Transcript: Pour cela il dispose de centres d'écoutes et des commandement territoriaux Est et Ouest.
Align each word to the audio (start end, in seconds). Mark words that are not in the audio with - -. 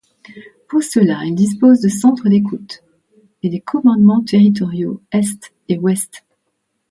Pour 0.67 0.81
cela 0.81 1.21
il 1.25 1.35
dispose 1.35 1.79
de 1.79 1.87
centres 1.87 2.27
d'écoutes 2.27 2.81
et 3.43 3.49
des 3.49 3.59
commandement 3.59 4.23
territoriaux 4.23 4.99
Est 5.11 5.53
et 5.69 5.77
Ouest. 5.77 6.23